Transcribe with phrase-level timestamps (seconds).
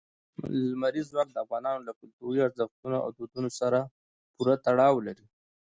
[0.71, 3.79] لمریز ځواک د افغانانو له کلتوري ارزښتونو او دودونو سره
[4.35, 5.25] پوره تړاو لري.